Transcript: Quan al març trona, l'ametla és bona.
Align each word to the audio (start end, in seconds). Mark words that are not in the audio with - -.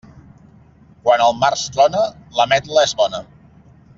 Quan 1.07 1.25
al 1.25 1.35
març 1.43 1.67
trona, 1.77 2.01
l'ametla 2.39 2.89
és 2.89 2.99
bona. 3.03 3.23